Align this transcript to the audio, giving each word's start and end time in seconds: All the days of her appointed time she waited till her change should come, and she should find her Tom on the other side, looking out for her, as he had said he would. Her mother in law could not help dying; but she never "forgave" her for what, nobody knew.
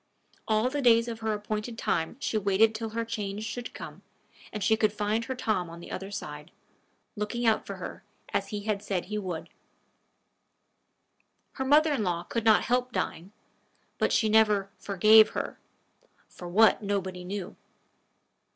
All 0.47 0.67
the 0.71 0.81
days 0.81 1.07
of 1.07 1.19
her 1.19 1.31
appointed 1.31 1.77
time 1.77 2.17
she 2.19 2.35
waited 2.35 2.73
till 2.73 2.89
her 2.89 3.05
change 3.05 3.43
should 3.45 3.71
come, 3.71 4.01
and 4.51 4.63
she 4.63 4.75
should 4.75 4.91
find 4.91 5.25
her 5.25 5.35
Tom 5.35 5.69
on 5.69 5.79
the 5.79 5.91
other 5.91 6.09
side, 6.09 6.49
looking 7.15 7.45
out 7.45 7.67
for 7.67 7.75
her, 7.75 8.03
as 8.33 8.47
he 8.47 8.61
had 8.61 8.81
said 8.81 9.05
he 9.05 9.19
would. 9.19 9.47
Her 11.51 11.65
mother 11.65 11.93
in 11.93 12.03
law 12.03 12.23
could 12.23 12.43
not 12.45 12.63
help 12.63 12.91
dying; 12.91 13.31
but 13.99 14.11
she 14.11 14.27
never 14.27 14.71
"forgave" 14.79 15.29
her 15.37 15.59
for 16.27 16.47
what, 16.47 16.81
nobody 16.81 17.23
knew. 17.23 17.55